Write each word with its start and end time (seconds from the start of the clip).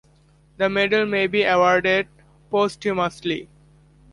The 0.57 0.67
medal 0.67 1.05
may 1.05 1.27
be 1.27 1.43
awarded 1.43 2.07
posthumously. 2.49 3.47